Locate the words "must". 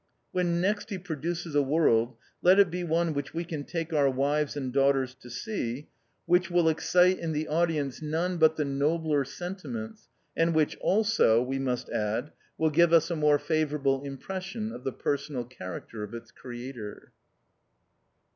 11.59-11.87